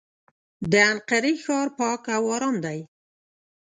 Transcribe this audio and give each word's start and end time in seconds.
د 0.71 0.73
انقرې 0.91 1.33
ښار 1.43 1.67
پاک 1.77 2.01
او 2.15 2.23
ارام 2.35 2.55
دی. 2.65 2.79